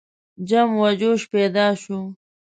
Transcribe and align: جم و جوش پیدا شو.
جم 0.49 0.69
و 0.81 0.85
جوش 0.99 1.21
پیدا 1.33 1.67
شو. 1.81 1.99